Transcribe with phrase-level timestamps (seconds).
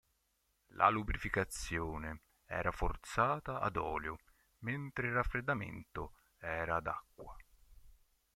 [0.69, 4.17] La lubrificazione era forzata ad olio
[4.61, 7.35] mentre il raffreddamento era ad acqua.